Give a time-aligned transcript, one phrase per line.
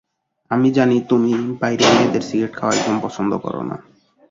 [0.51, 3.75] আমি জানি তুমি বাইরে মেয়েদের সিগারেট খাওয়া একদম পছন্দ করোনা।